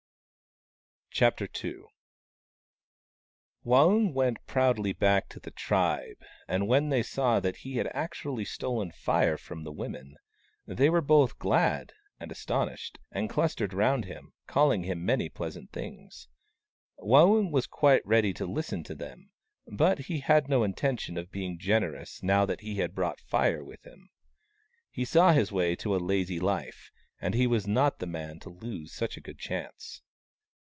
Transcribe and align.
Chapter 1.13 1.47
II 1.61 1.81
Waung 3.65 4.13
went 4.13 4.47
proudly 4.47 4.93
back 4.93 5.27
to 5.29 5.41
the 5.41 5.51
tribe, 5.51 6.15
and 6.47 6.69
when 6.69 6.87
they 6.87 7.03
saw 7.03 7.41
that 7.41 7.57
he 7.57 7.75
had 7.75 7.87
actually 7.93 8.45
stolen 8.45 8.93
Fire 8.93 9.37
from 9.37 9.63
the 9.65 9.73
women, 9.73 10.15
they 10.65 10.89
were 10.89 11.01
both 11.01 11.37
glad 11.37 11.91
and 12.17 12.31
astonished, 12.31 12.97
and 13.11 13.29
clustered 13.29 13.73
round 13.73 14.05
him, 14.05 14.31
calling 14.47 14.83
him 14.83 15.05
many 15.05 15.27
pleasant 15.27 15.73
things. 15.73 16.29
Waung 16.97 17.51
was 17.51 17.67
quite 17.67 18.07
ready 18.07 18.33
to 18.33 18.45
listen 18.45 18.81
to 18.85 18.95
them; 18.95 19.31
but 19.67 19.99
he 19.99 20.21
had 20.21 20.47
no 20.47 20.63
intention 20.63 21.17
of 21.17 21.29
being 21.29 21.59
generous 21.59 22.23
now 22.23 22.45
that 22.45 22.61
he 22.61 22.75
had 22.75 22.95
brought 22.95 23.19
Fire 23.19 23.65
with 23.65 23.83
him. 23.85 24.09
He 24.89 25.03
saw 25.03 25.33
his 25.33 25.51
way 25.51 25.75
to 25.75 25.93
a 25.93 25.97
lazy 25.99 26.39
life, 26.39 26.89
and 27.19 27.33
he 27.33 27.47
was 27.47 27.67
not 27.67 27.99
the 27.99 28.07
man 28.07 28.39
to 28.39 28.49
lose 28.49 28.93
such 28.93 29.17
a 29.17 29.21
good 29.21 29.37
chance. 29.37 30.01